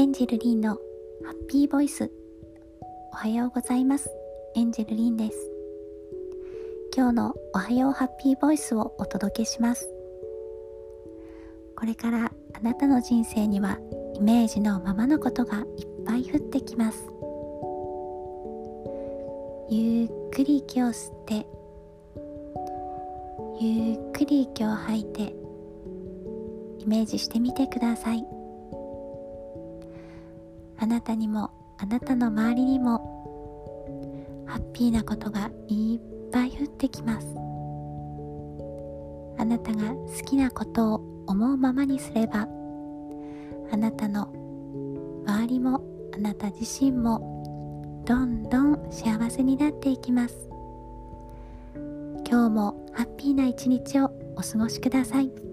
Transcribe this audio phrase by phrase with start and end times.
[0.00, 0.76] エンジェルリンの
[1.26, 2.10] ハッピーボイス。
[3.12, 4.08] おはようございます。
[4.56, 5.36] エンジェルリンです。
[6.96, 9.90] 今日のおはようハッピーボイスをお届けします。
[11.76, 13.78] これからあなたの人生には
[14.14, 15.66] イメージのままのことがいっ
[16.06, 17.06] ぱい降ってきます。
[19.68, 21.46] ゆっくり息を吸って
[23.60, 25.34] ゆっくり息を吐いて
[26.78, 28.39] イメージしてみてください。
[30.82, 36.00] あなたにもあなたの周りにもハッピーなことがいっ
[36.32, 37.26] ぱい降ってきます
[39.38, 42.48] あなたが好きなことを思うままにすれば
[43.70, 44.32] あなたの
[45.26, 45.82] 周りも
[46.14, 50.48] あなた自身もどんどん幸せになっていきます
[52.26, 55.50] 今日もハッピーな一日をお過ごしください。